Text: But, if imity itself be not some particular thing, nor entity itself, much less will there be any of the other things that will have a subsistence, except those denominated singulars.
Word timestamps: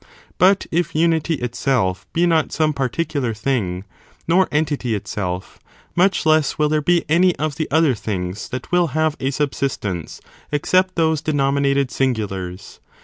But, 0.39 0.65
if 0.71 0.93
imity 0.93 1.39
itself 1.43 2.07
be 2.11 2.25
not 2.25 2.51
some 2.51 2.73
particular 2.73 3.35
thing, 3.35 3.83
nor 4.27 4.47
entity 4.51 4.95
itself, 4.95 5.59
much 5.95 6.25
less 6.25 6.57
will 6.57 6.69
there 6.69 6.81
be 6.81 7.05
any 7.07 7.35
of 7.35 7.57
the 7.57 7.69
other 7.69 7.93
things 7.93 8.49
that 8.49 8.71
will 8.71 8.87
have 8.97 9.15
a 9.19 9.29
subsistence, 9.29 10.19
except 10.51 10.95
those 10.95 11.21
denominated 11.21 11.91
singulars. 11.91 12.79